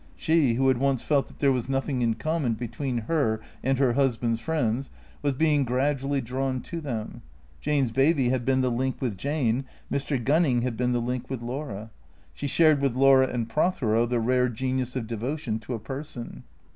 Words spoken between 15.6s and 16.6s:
a person.